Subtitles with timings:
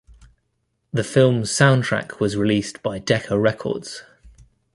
[0.91, 4.01] The film's soundtrack was released by Decca Records.